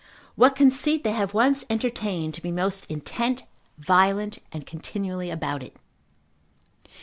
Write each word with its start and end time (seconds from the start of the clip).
What 0.35 0.55
conceit 0.55 1.03
they 1.03 1.11
have 1.11 1.35
once 1.35 1.63
entertained, 1.69 2.33
to 2.33 2.41
be 2.41 2.49
most 2.51 2.87
intent, 2.87 3.43
violent, 3.77 4.39
and 4.51 4.65
continually 4.65 5.29
about 5.29 5.61
it. 5.61 5.75